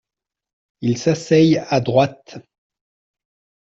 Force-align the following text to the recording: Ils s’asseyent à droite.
Ils 0.81 0.97
s’asseyent 0.97 1.59
à 1.69 1.79
droite. 1.79 2.39